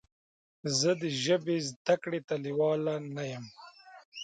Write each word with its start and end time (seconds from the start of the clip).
زه 0.79 0.91
د 1.01 1.03
ژبې 1.23 1.57
زده 1.69 1.95
کړې 2.03 2.19
ته 2.27 2.35
لیواله 2.45 2.95
نه 3.15 3.23
یم. 3.31 3.45